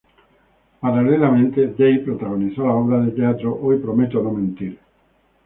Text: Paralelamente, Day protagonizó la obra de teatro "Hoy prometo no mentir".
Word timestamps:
Paralelamente, 0.79 1.75
Day 1.77 1.99
protagonizó 1.99 2.65
la 2.65 2.73
obra 2.73 3.01
de 3.01 3.11
teatro 3.11 3.55
"Hoy 3.61 3.77
prometo 3.77 4.23
no 4.23 4.31
mentir". 4.31 4.79